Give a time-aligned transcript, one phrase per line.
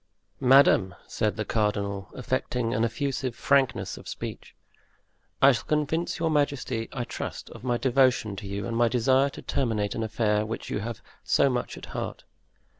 [0.39, 4.55] "Madame," said the cardinal, affecting an effusive frankness of speech,
[5.43, 9.29] "I shall convince your majesty, I trust, of my devotion to you and my desire
[9.29, 12.23] to terminate an affair which you have so much at heart.